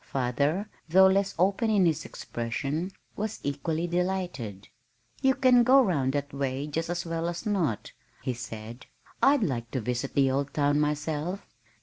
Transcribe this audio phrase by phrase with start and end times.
[0.03, 4.67] Father, though less open in his expression, was equally delighted.
[5.21, 7.91] "You can go round that way just as well as not,"
[8.23, 8.87] he said.
[9.21, 11.45] "I'd like to visit the old town myself."